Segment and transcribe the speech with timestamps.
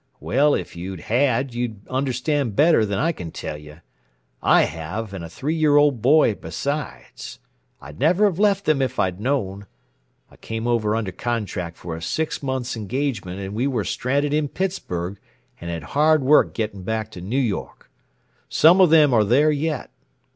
[0.19, 3.81] "Well, if you had you'd understand better than I can tell you.
[4.41, 7.37] I have, and a three year old boy besides.
[7.79, 9.67] I'd never have left them if I'd known.
[10.31, 14.47] I came over under contract for a six months' engagement and we were stranded in
[14.47, 15.19] Pittsburg
[15.59, 17.87] and had hard work getting back to New York.
[18.49, 19.91] Some of them are there yet.